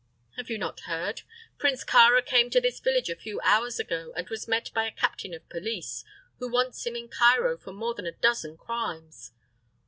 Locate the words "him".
6.87-6.95